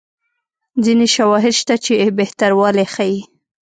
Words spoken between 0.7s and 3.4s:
ځیني شواهد شته چې بهتروالی ښيي.